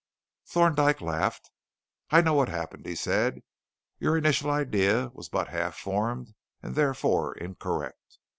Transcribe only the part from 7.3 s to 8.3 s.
incorrect.